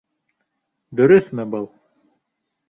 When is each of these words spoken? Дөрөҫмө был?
Дөрөҫмө 1.01 1.47
был? 1.57 1.69